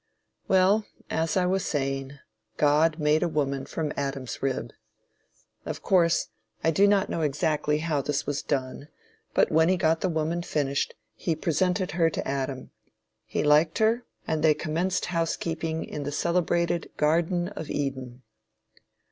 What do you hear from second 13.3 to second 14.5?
liked her, and